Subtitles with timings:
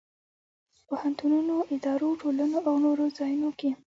[0.87, 3.69] پوهنتونونو، ادارو، ټولنو او نور ځایونو کې.